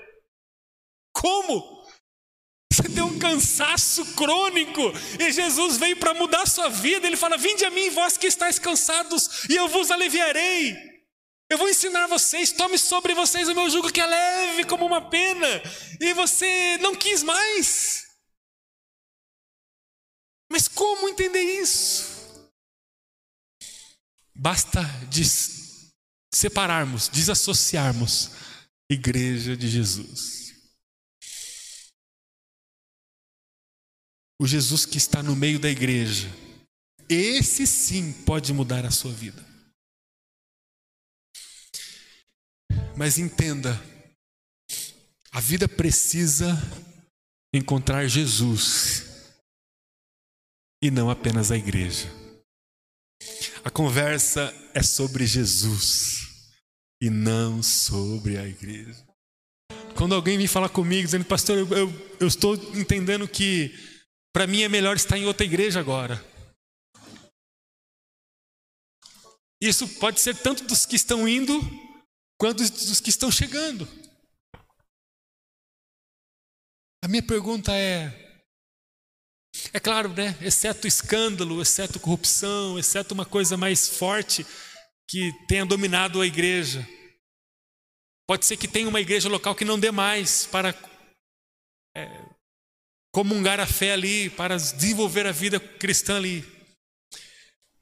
[1.15, 1.83] Como?
[2.73, 4.81] Você tem um cansaço crônico
[5.21, 7.07] e Jesus veio para mudar a sua vida.
[7.07, 10.91] Ele fala: Vinde a mim, vós que estáis cansados, e eu vos aliviarei.
[11.53, 15.11] Eu vou ensinar vocês, tome sobre vocês o meu jugo que é leve como uma
[15.11, 15.47] pena.
[16.01, 18.07] E você não quis mais.
[20.51, 22.51] Mas como entender isso?
[24.35, 24.81] Basta
[26.33, 28.31] separarmos, desassociarmos
[28.91, 30.43] igreja de Jesus.
[34.41, 36.29] o Jesus que está no meio da igreja,
[37.09, 39.52] esse sim pode mudar a sua vida.
[42.96, 43.81] Mas entenda,
[45.33, 46.52] a vida precisa
[47.55, 49.35] encontrar Jesus
[50.83, 52.11] e não apenas a igreja.
[53.64, 56.50] A conversa é sobre Jesus
[57.00, 59.07] e não sobre a igreja.
[59.96, 63.72] Quando alguém vem falar comigo dizendo, pastor, eu, eu, eu estou entendendo que
[64.33, 66.22] para mim é melhor estar em outra igreja agora.
[69.61, 71.61] Isso pode ser tanto dos que estão indo,
[72.38, 73.88] quanto dos que estão chegando.
[77.05, 78.23] A minha pergunta é:
[79.73, 80.37] é claro, né?
[80.40, 84.47] Exceto escândalo, exceto corrupção, exceto uma coisa mais forte
[85.09, 86.87] que tenha dominado a igreja.
[88.27, 90.75] Pode ser que tenha uma igreja local que não dê mais para
[91.97, 92.25] é,
[93.12, 96.42] comungar a fé ali, para desenvolver a vida cristã ali.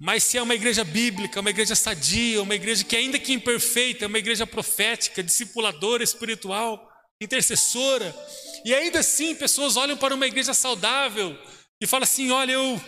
[0.00, 4.06] Mas se é uma igreja bíblica, uma igreja sadia, uma igreja que ainda que imperfeita,
[4.06, 8.16] é uma igreja profética, discipuladora espiritual, intercessora,
[8.64, 11.38] e ainda assim pessoas olham para uma igreja saudável
[11.78, 12.80] e falam assim: olha, eu,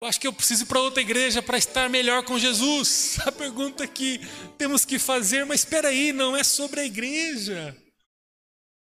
[0.00, 3.18] eu acho que eu preciso ir para outra igreja para estar melhor com Jesus.
[3.28, 4.18] A pergunta que
[4.56, 7.76] temos que fazer, mas espera aí, não é sobre a igreja.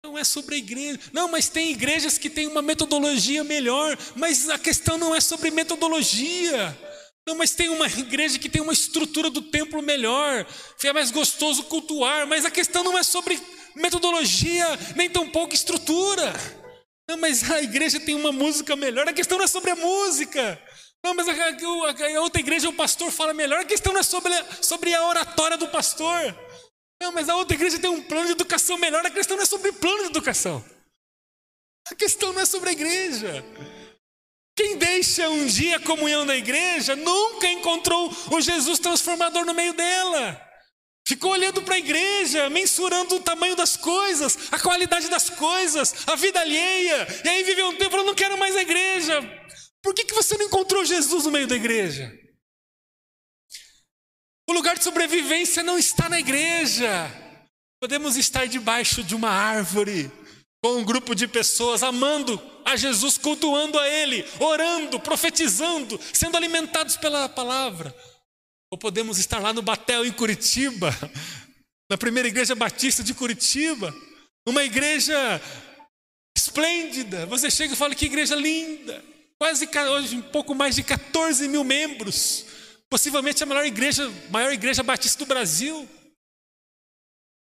[0.04, 1.00] Não é sobre a igreja.
[1.14, 3.98] Não, mas tem igrejas que têm uma metodologia melhor.
[4.18, 6.78] Mas a questão não é sobre metodologia.
[7.26, 10.46] Não, mas tem uma igreja que tem uma estrutura do templo melhor.
[10.84, 12.28] É mais gostoso cultuar.
[12.28, 13.40] Mas a questão não é sobre
[13.78, 16.34] metodologia, nem tampouco estrutura.
[17.10, 19.08] Não, mas a igreja tem uma música melhor.
[19.08, 20.62] A questão não é sobre a música.
[21.02, 23.62] Não, mas a, a, a outra igreja o pastor fala melhor.
[23.62, 26.36] A questão não é sobre, sobre a oratória do pastor.
[27.04, 29.06] Não, mas a outra igreja tem um plano de educação melhor.
[29.06, 30.64] A questão não é sobre plano de educação.
[31.92, 33.44] A questão não é sobre a igreja.
[34.56, 39.74] Quem deixa um dia a comunhão da igreja nunca encontrou o Jesus transformador no meio
[39.74, 40.42] dela.
[41.06, 46.16] Ficou olhando para a igreja, mensurando o tamanho das coisas, a qualidade das coisas, a
[46.16, 47.06] vida alheia.
[47.26, 49.20] E aí viveu um tempo falando: não quero mais a igreja.
[49.82, 52.18] Por que, que você não encontrou Jesus no meio da igreja?
[54.48, 57.10] O lugar de sobrevivência não está na igreja.
[57.82, 60.12] Podemos estar debaixo de uma árvore,
[60.62, 66.98] com um grupo de pessoas amando a Jesus, cultuando a Ele, orando, profetizando, sendo alimentados
[66.98, 67.96] pela palavra.
[68.72, 70.94] Ou podemos estar lá no Batel, em Curitiba,
[71.90, 73.94] na primeira igreja batista de Curitiba,
[74.48, 75.42] uma igreja
[76.36, 77.26] esplêndida.
[77.28, 79.04] Você chega e fala que igreja linda,
[79.40, 82.46] quase hoje um pouco mais de 14 mil membros
[82.94, 85.90] possivelmente a maior igreja, maior igreja batista do Brasil.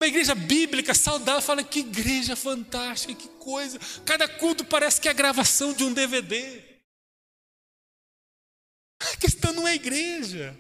[0.01, 3.79] Uma igreja bíblica, saudável, fala que igreja fantástica, que coisa.
[4.07, 6.63] Cada culto parece que é a gravação de um DVD.
[9.03, 10.59] A questão não é igreja.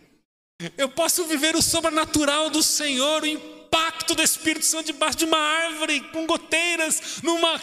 [0.77, 5.39] Eu posso viver o sobrenatural do Senhor, o impacto do Espírito Santo debaixo de uma
[5.39, 7.59] árvore com goteiras, numa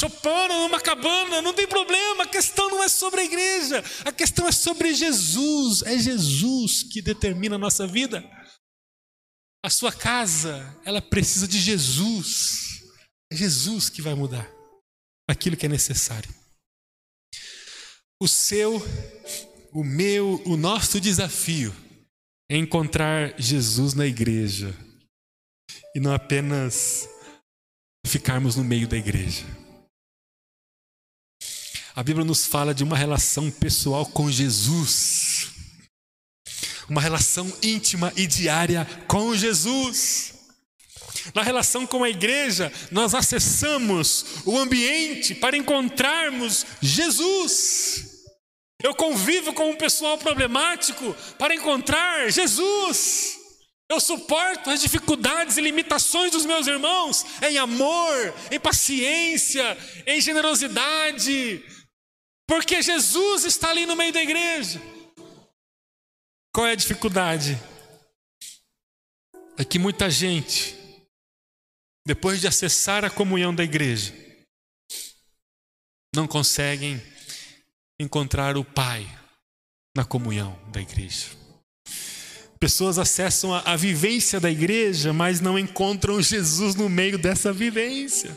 [0.00, 4.48] chopando numa cabana, não tem problema, a questão não é sobre a igreja, a questão
[4.48, 8.24] é sobre Jesus, é Jesus que determina a nossa vida.
[9.62, 12.82] A sua casa, ela precisa de Jesus,
[13.30, 14.50] é Jesus que vai mudar
[15.28, 16.34] aquilo que é necessário.
[18.22, 18.80] O seu,
[19.70, 21.74] o meu, o nosso desafio
[22.50, 24.74] é encontrar Jesus na igreja
[25.94, 27.06] e não apenas
[28.06, 29.59] ficarmos no meio da igreja.
[31.94, 35.48] A Bíblia nos fala de uma relação pessoal com Jesus,
[36.88, 40.34] uma relação íntima e diária com Jesus.
[41.34, 48.04] Na relação com a igreja, nós acessamos o ambiente para encontrarmos Jesus.
[48.82, 53.38] Eu convivo com um pessoal problemático para encontrar Jesus.
[53.88, 59.76] Eu suporto as dificuldades e limitações dos meus irmãos em amor, em paciência,
[60.06, 61.62] em generosidade,
[62.50, 64.82] porque Jesus está ali no meio da igreja.
[66.52, 67.56] Qual é a dificuldade?
[69.56, 70.74] É que muita gente,
[72.04, 74.12] depois de acessar a comunhão da igreja,
[76.12, 77.00] não conseguem
[78.00, 79.06] encontrar o Pai
[79.96, 81.28] na comunhão da igreja.
[82.58, 88.36] Pessoas acessam a, a, vivência da igreja, mas não encontram Jesus no meio dessa vivência.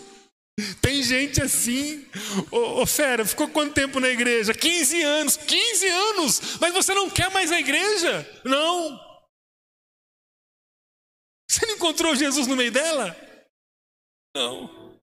[0.81, 2.07] Tem gente assim,
[2.51, 4.53] ô, ô fera, ficou quanto tempo na igreja?
[4.53, 8.23] 15 anos, 15 anos, mas você não quer mais a igreja?
[8.45, 8.99] Não.
[11.49, 13.15] Você não encontrou Jesus no meio dela?
[14.35, 14.99] Não.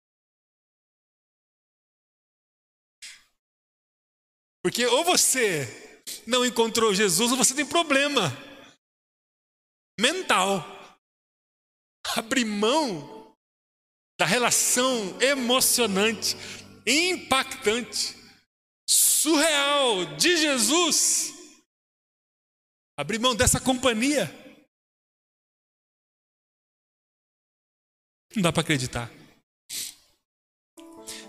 [4.62, 5.66] Porque ou você
[6.26, 8.30] não encontrou Jesus ou você tem problema
[9.98, 10.64] mental.
[12.16, 13.19] Abrir mão
[14.20, 16.36] da relação emocionante,
[16.86, 18.14] impactante,
[18.86, 21.32] surreal de Jesus.
[22.98, 24.30] Abrir mão dessa companhia.
[28.36, 29.10] Não dá para acreditar.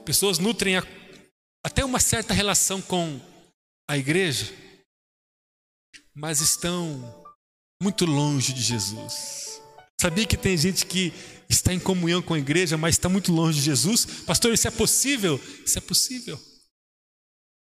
[0.04, 0.82] Pessoas nutrem a,
[1.66, 3.22] até uma certa relação com
[3.90, 4.54] a igreja,
[6.14, 7.24] mas estão
[7.82, 9.62] muito longe de Jesus.
[9.98, 11.14] Sabia que tem gente que
[11.52, 14.06] está em comunhão com a igreja, mas está muito longe de Jesus?
[14.06, 15.40] Pastor, isso é possível?
[15.66, 16.40] Isso é possível.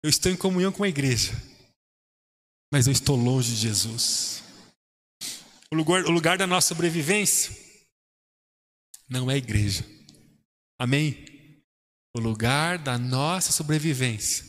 [0.03, 1.33] Eu estou em comunhão com a igreja,
[2.73, 4.43] mas eu estou longe de Jesus.
[5.73, 7.57] O lugar, o lugar da nossa sobrevivência
[9.09, 9.85] não é a igreja.
[10.79, 11.25] Amém?
[12.17, 14.45] O lugar da nossa sobrevivência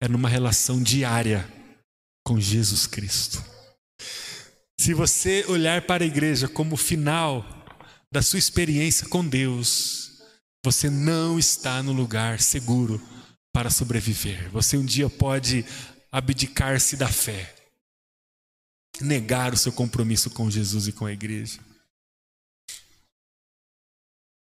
[0.00, 1.46] é numa relação diária
[2.24, 3.44] com Jesus Cristo.
[4.78, 7.55] Se você olhar para a igreja como final
[8.16, 10.22] da sua experiência com Deus,
[10.64, 12.98] você não está no lugar seguro
[13.52, 14.50] para sobreviver.
[14.52, 15.66] Você um dia pode
[16.10, 17.54] abdicar-se da fé,
[19.02, 21.60] negar o seu compromisso com Jesus e com a igreja.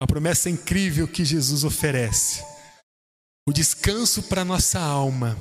[0.02, 2.44] A promessa incrível que Jesus oferece,
[3.48, 5.38] o descanso para nossa alma,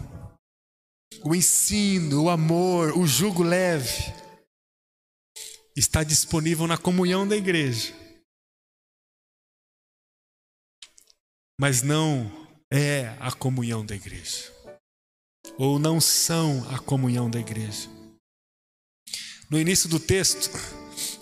[1.24, 4.14] o ensino, o amor, o jugo leve
[5.76, 8.00] está disponível na comunhão da igreja.
[11.62, 14.52] Mas não é a comunhão da igreja.
[15.60, 17.88] Ou não são a comunhão da igreja.
[19.48, 20.50] No início do texto,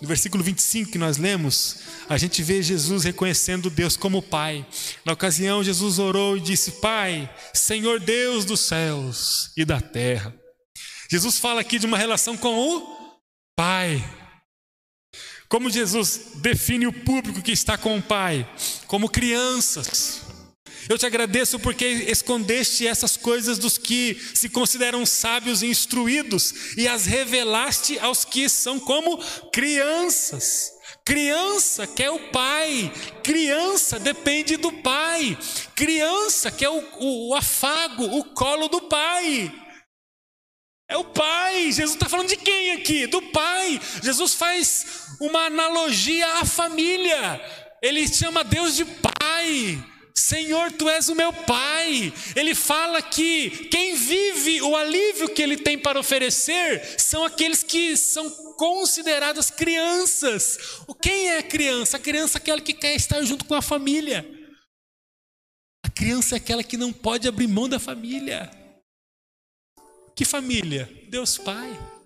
[0.00, 4.66] no versículo 25 que nós lemos, a gente vê Jesus reconhecendo Deus como Pai.
[5.04, 10.34] Na ocasião, Jesus orou e disse: Pai, Senhor Deus dos céus e da terra.
[11.10, 13.20] Jesus fala aqui de uma relação com o
[13.54, 14.02] Pai.
[15.50, 18.50] Como Jesus define o público que está com o Pai?
[18.86, 20.29] Como crianças.
[20.88, 26.88] Eu te agradeço porque escondeste essas coisas dos que se consideram sábios e instruídos e
[26.88, 29.18] as revelaste aos que são como
[29.50, 30.72] crianças.
[31.04, 35.36] Criança quer o pai, criança depende do pai,
[35.74, 39.52] criança quer o, o, o afago, o colo do pai.
[40.90, 41.70] É o Pai.
[41.70, 43.06] Jesus está falando de quem aqui?
[43.06, 43.80] Do Pai.
[44.02, 47.40] Jesus faz uma analogia à família.
[47.80, 49.80] Ele chama Deus de Pai.
[50.14, 52.12] Senhor, tu és o meu Pai.
[52.34, 57.96] Ele fala que quem vive o alívio que ele tem para oferecer são aqueles que
[57.96, 60.58] são consideradas crianças.
[61.00, 61.96] Quem é a criança?
[61.96, 64.26] A criança é aquela que quer estar junto com a família.
[65.82, 68.50] A criança é aquela que não pode abrir mão da família.
[70.14, 70.88] Que família?
[71.08, 71.99] Deus Pai.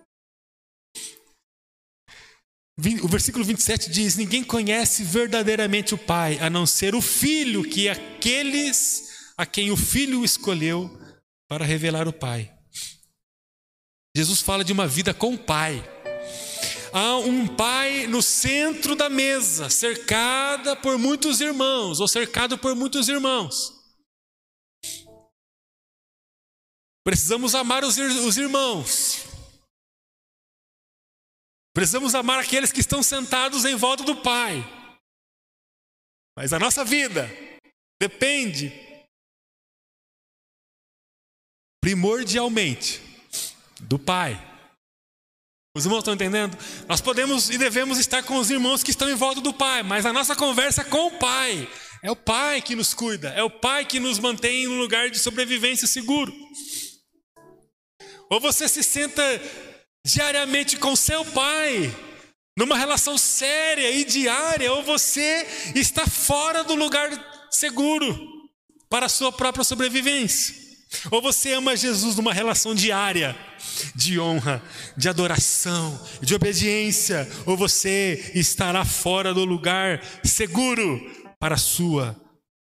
[2.76, 7.86] O versículo 27 diz: Ninguém conhece verdadeiramente o Pai, a não ser o Filho, que
[7.86, 10.90] é aqueles a quem o Filho escolheu
[11.48, 12.52] para revelar o Pai.
[14.16, 15.88] Jesus fala de uma vida com o Pai.
[16.92, 23.08] Há um pai no centro da mesa, cercada por muitos irmãos, ou cercado por muitos
[23.08, 23.72] irmãos.
[27.04, 29.33] Precisamos amar os, os irmãos.
[31.74, 34.64] Precisamos amar aqueles que estão sentados em volta do Pai.
[36.36, 37.28] Mas a nossa vida
[38.00, 38.72] depende
[41.82, 43.02] primordialmente
[43.80, 44.40] do Pai.
[45.76, 46.56] Os irmãos estão entendendo?
[46.86, 50.06] Nós podemos e devemos estar com os irmãos que estão em volta do Pai, mas
[50.06, 51.68] a nossa conversa é com o Pai.
[52.04, 55.10] É o Pai que nos cuida, é o Pai que nos mantém em um lugar
[55.10, 56.32] de sobrevivência seguro.
[58.30, 59.22] Ou você se senta
[60.04, 61.94] diariamente com seu pai,
[62.56, 67.10] numa relação séria e diária, ou você está fora do lugar
[67.50, 68.16] seguro
[68.88, 70.62] para a sua própria sobrevivência.
[71.10, 73.36] Ou você ama Jesus numa relação diária
[73.96, 74.62] de honra,
[74.96, 81.00] de adoração, de obediência, ou você estará fora do lugar seguro
[81.40, 82.16] para a sua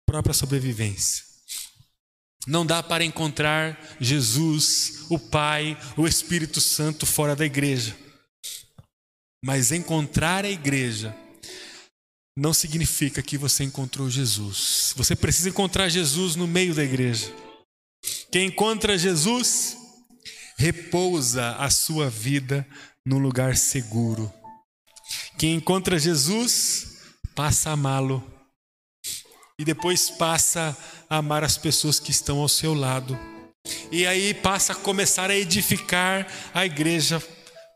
[0.05, 1.30] própria sobrevivência.
[2.47, 7.95] Não dá para encontrar Jesus, o Pai, o Espírito Santo fora da igreja.
[9.43, 11.15] Mas encontrar a igreja
[12.37, 14.93] não significa que você encontrou Jesus.
[14.95, 17.31] Você precisa encontrar Jesus no meio da igreja.
[18.31, 19.77] Quem encontra Jesus
[20.57, 22.67] repousa a sua vida
[23.05, 24.31] no lugar seguro.
[25.37, 26.97] Quem encontra Jesus
[27.35, 28.23] passa a amá-lo
[29.59, 33.19] e depois passa a amar as pessoas que estão ao seu lado.
[33.91, 37.21] E aí passa a começar a edificar a igreja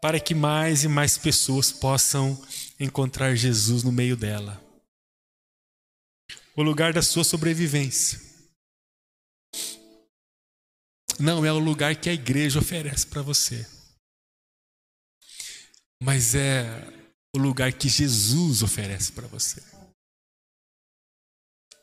[0.02, 2.42] para que mais e mais pessoas possam
[2.80, 4.62] encontrar Jesus no meio dela.
[6.56, 8.24] O lugar da sua sobrevivência.
[11.20, 13.66] Não é o lugar que a igreja oferece para você,
[16.02, 16.66] mas é
[17.36, 19.75] o lugar que Jesus oferece para você.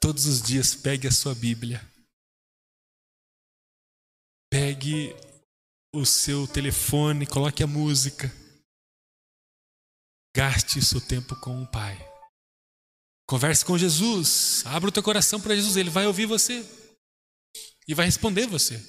[0.02, 1.80] Todos os dias pegue a sua Bíblia,
[4.50, 5.14] pegue
[5.94, 8.28] o seu telefone, coloque a música.
[10.34, 11.96] Gaste seu tempo com o Pai.
[13.28, 14.66] Converse com Jesus.
[14.66, 15.76] Abra o teu coração para Jesus.
[15.76, 16.64] Ele vai ouvir você.
[17.86, 18.80] E vai responder você.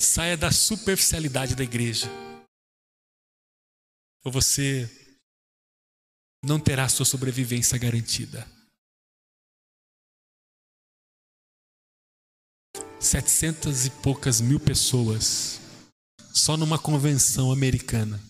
[0.00, 2.08] Saia da superficialidade da igreja.
[4.24, 5.01] Ou você
[6.44, 8.46] não terá sua sobrevivência garantida.
[13.02, 15.60] setecentas e poucas mil pessoas,
[16.32, 18.22] só numa convenção americana,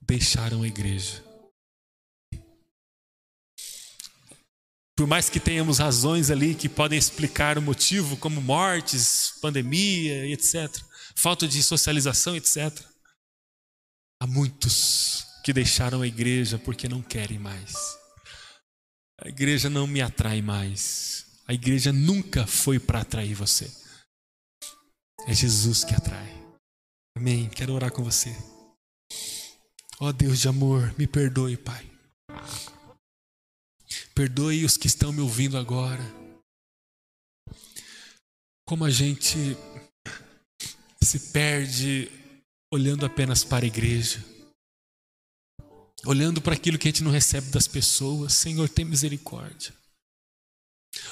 [0.00, 1.22] deixaram a igreja.
[4.96, 10.70] Por mais que tenhamos razões ali que podem explicar o motivo, como mortes, pandemia, etc.,
[11.14, 12.72] falta de socialização, etc.,
[14.20, 17.74] há muitos que deixaram a igreja porque não querem mais.
[19.20, 21.42] A igreja não me atrai mais.
[21.46, 23.70] A igreja nunca foi para atrair você.
[25.26, 26.32] É Jesus que atrai.
[27.14, 27.50] Amém.
[27.50, 28.34] Quero orar com você.
[30.00, 31.88] Ó oh, Deus de amor, me perdoe, Pai.
[34.14, 36.02] Perdoe os que estão me ouvindo agora.
[38.66, 39.38] Como a gente
[41.02, 42.10] se perde
[42.72, 44.24] olhando apenas para a igreja,
[46.06, 48.34] olhando para aquilo que a gente não recebe das pessoas.
[48.34, 49.72] Senhor, tem misericórdia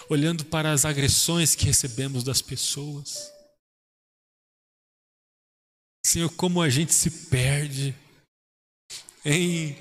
[0.08, 3.32] olhando para as agressões que recebemos das pessoas.
[6.04, 7.94] Senhor, como a gente se perde
[9.24, 9.76] em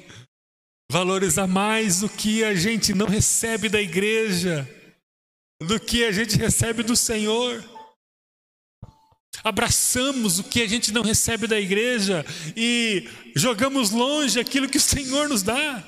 [0.91, 4.67] valorizar mais o que a gente não recebe da igreja
[5.61, 7.63] do que a gente recebe do Senhor.
[9.43, 12.25] Abraçamos o que a gente não recebe da igreja
[12.55, 15.83] e jogamos longe aquilo que o Senhor nos dá.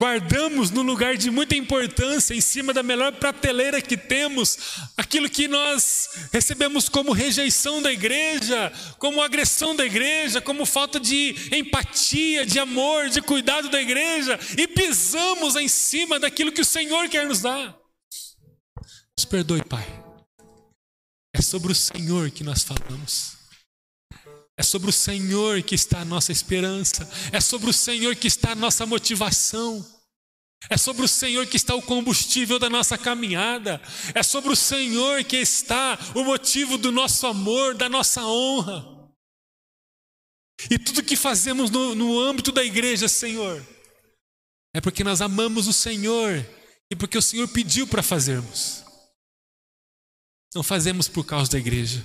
[0.00, 4.56] Guardamos no lugar de muita importância, em cima da melhor prateleira que temos,
[4.96, 11.34] aquilo que nós recebemos como rejeição da igreja, como agressão da igreja, como falta de
[11.50, 17.08] empatia, de amor, de cuidado da igreja, e pisamos em cima daquilo que o Senhor
[17.08, 17.77] quer nos dar.
[19.18, 19.84] Nos perdoe, Pai.
[21.34, 23.36] É sobre o Senhor que nós falamos.
[24.56, 28.52] É sobre o Senhor que está a nossa esperança, é sobre o Senhor que está
[28.52, 29.84] a nossa motivação,
[30.70, 33.82] é sobre o Senhor que está o combustível da nossa caminhada,
[34.14, 38.86] é sobre o Senhor que está o motivo do nosso amor, da nossa honra.
[40.70, 43.66] E tudo que fazemos no, no âmbito da igreja, Senhor,
[44.72, 46.46] é porque nós amamos o Senhor
[46.88, 48.86] e porque o Senhor pediu para fazermos.
[50.58, 52.04] Não fazemos por causa da igreja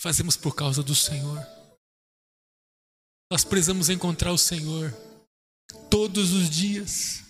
[0.00, 1.44] fazemos por causa do Senhor.
[3.30, 4.96] Nós precisamos encontrar o Senhor
[5.90, 7.24] todos os dias.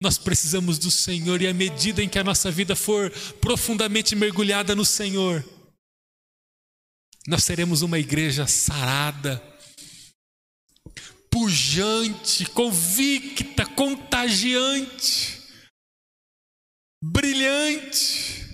[0.00, 4.74] Nós precisamos do Senhor, e à medida em que a nossa vida for profundamente mergulhada
[4.74, 5.44] no Senhor,
[7.26, 9.42] nós seremos uma igreja sarada,
[11.28, 15.37] pujante, convicta, contagiante,
[17.02, 18.46] brilhante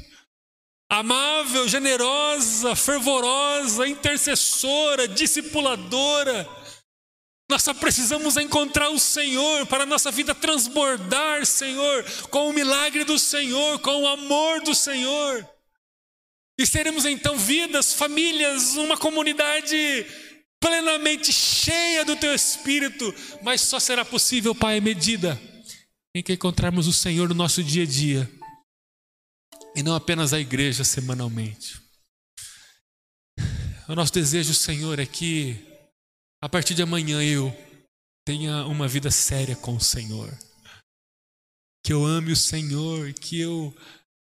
[0.88, 6.48] amável, generosa, fervorosa, intercessora, discipuladora.
[7.50, 13.04] Nós só precisamos encontrar o Senhor para a nossa vida transbordar, Senhor, com o milagre
[13.04, 15.46] do Senhor, com o amor do Senhor.
[16.58, 20.06] E seremos então vidas, famílias, uma comunidade
[20.60, 25.38] plenamente cheia do teu espírito, mas só será possível, Pai, à medida
[26.14, 28.30] em que encontrarmos o Senhor no nosso dia a dia
[29.74, 31.82] e não apenas a igreja semanalmente.
[33.88, 35.56] O nosso desejo, Senhor, é que
[36.42, 37.52] a partir de amanhã eu
[38.24, 40.32] tenha uma vida séria com o Senhor.
[41.84, 43.74] Que eu ame o Senhor, que eu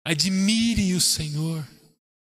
[0.04, 1.64] admire o Senhor,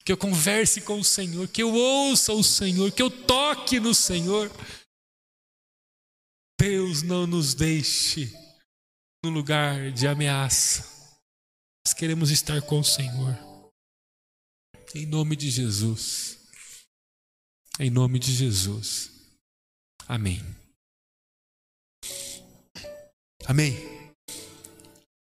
[0.04, 3.94] que eu converse com o Senhor, que eu ouça o Senhor, que eu toque no
[3.94, 4.50] Senhor.
[6.58, 8.43] Deus não nos deixe
[9.24, 10.82] no lugar de ameaça.
[11.86, 13.36] Nós queremos estar com o Senhor.
[14.94, 16.38] Em nome de Jesus.
[17.80, 19.10] Em nome de Jesus.
[20.06, 20.42] Amém.
[23.46, 23.76] Amém.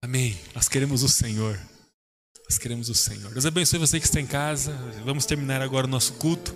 [0.03, 0.39] Amém.
[0.55, 1.59] Nós queremos o Senhor.
[2.49, 3.31] Nós queremos o Senhor.
[3.31, 4.75] Deus abençoe você que está em casa.
[5.05, 6.53] Vamos terminar agora o nosso culto.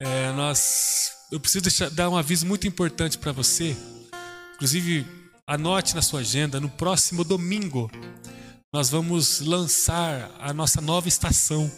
[0.00, 3.76] É, nós, eu preciso deixar, dar um aviso muito importante para você.
[4.54, 5.21] Inclusive,
[5.52, 6.58] anote na sua agenda.
[6.58, 7.90] No próximo domingo,
[8.72, 11.70] nós vamos lançar a nossa nova estação.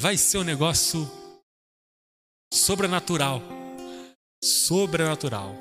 [0.00, 1.10] Vai ser um negócio
[2.52, 3.42] sobrenatural.
[4.42, 5.54] Sobrenatural.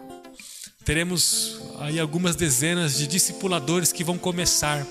[0.85, 4.87] Teremos aí algumas dezenas de discipuladores que vão começar.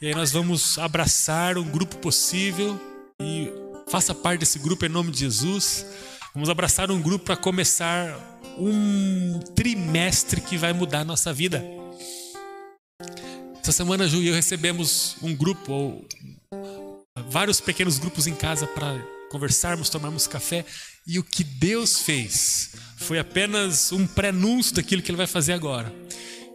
[0.00, 2.80] E aí nós vamos abraçar um grupo possível
[3.20, 3.52] e
[3.88, 5.84] faça parte desse grupo em nome de Jesus.
[6.32, 8.16] Vamos abraçar um grupo para começar
[8.56, 11.64] um trimestre que vai mudar a nossa vida.
[13.60, 16.08] Essa semana, Ju e eu recebemos um grupo, ou
[17.28, 18.96] vários pequenos grupos em casa para
[19.30, 20.64] conversarmos, tomarmos café.
[21.04, 25.92] E o que Deus fez foi apenas um prenúncio daquilo que Ele vai fazer agora.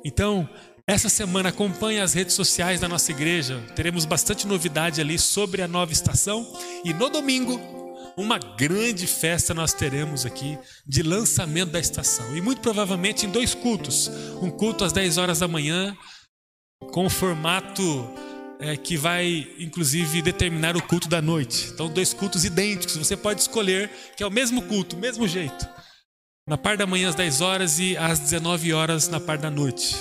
[0.06, 0.48] Então,
[0.88, 3.62] essa semana acompanhe as redes sociais da nossa igreja.
[3.76, 6.48] Teremos bastante novidade ali sobre a nova estação.
[6.84, 7.75] E no domingo,
[8.18, 12.36] uma grande festa nós teremos aqui de lançamento da estação.
[12.36, 14.09] E muito provavelmente em dois cultos.
[14.41, 15.95] Um culto às 10 horas da manhã
[16.91, 18.09] com o formato
[18.59, 21.70] é, que vai, inclusive, determinar o culto da noite.
[21.74, 22.95] Então, dois cultos idênticos.
[22.95, 25.68] Você pode escolher que é o mesmo culto, mesmo jeito.
[26.47, 29.95] Na parte da manhã às 10 horas e às 19 horas na parte da noite.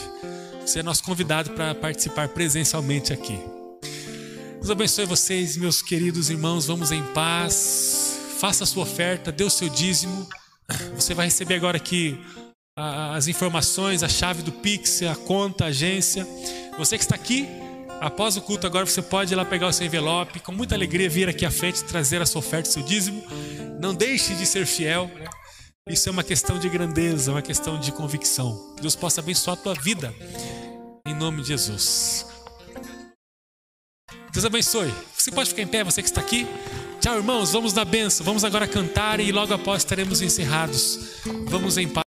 [0.60, 3.53] Você é nosso convidado para participar presencialmente aqui.
[4.64, 6.64] Deus abençoe vocês, meus queridos irmãos.
[6.64, 8.18] Vamos em paz.
[8.38, 10.26] Faça a sua oferta, dê o seu dízimo.
[10.94, 12.18] Você vai receber agora aqui
[12.74, 16.26] as informações, a chave do Pix, a conta, a agência.
[16.78, 17.46] Você que está aqui,
[18.00, 21.10] após o culto agora, você pode ir lá pegar o seu envelope, com muita alegria
[21.10, 23.22] vir aqui à frente trazer a sua oferta, o seu dízimo.
[23.78, 25.10] Não deixe de ser fiel.
[25.14, 25.26] Né?
[25.90, 28.74] Isso é uma questão de grandeza, uma questão de convicção.
[28.80, 30.14] Deus possa abençoar a tua vida.
[31.06, 32.33] Em nome de Jesus.
[34.34, 34.92] Deus abençoe.
[35.16, 36.44] Você pode ficar em pé, você que está aqui.
[37.00, 37.52] Tchau, irmãos.
[37.52, 38.26] Vamos na benção.
[38.26, 41.20] Vamos agora cantar e logo após estaremos encerrados.
[41.48, 42.03] Vamos em paz.